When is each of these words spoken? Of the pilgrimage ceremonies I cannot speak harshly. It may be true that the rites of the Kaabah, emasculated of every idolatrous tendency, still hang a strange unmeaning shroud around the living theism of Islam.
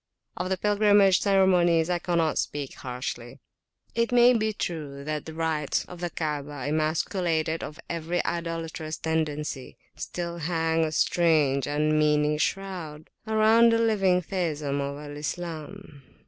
Of 0.35 0.49
the 0.49 0.57
pilgrimage 0.57 1.21
ceremonies 1.21 1.87
I 1.87 1.99
cannot 1.99 2.39
speak 2.39 2.73
harshly. 2.73 3.39
It 3.93 4.11
may 4.11 4.33
be 4.33 4.51
true 4.51 5.03
that 5.03 5.25
the 5.25 5.33
rites 5.35 5.85
of 5.85 5.99
the 5.99 6.09
Kaabah, 6.09 6.67
emasculated 6.67 7.63
of 7.63 7.79
every 7.87 8.25
idolatrous 8.25 8.97
tendency, 8.97 9.77
still 9.95 10.39
hang 10.39 10.83
a 10.85 10.91
strange 10.91 11.67
unmeaning 11.67 12.39
shroud 12.39 13.11
around 13.27 13.71
the 13.73 13.77
living 13.77 14.23
theism 14.23 14.81
of 14.81 14.97
Islam. 15.15 16.01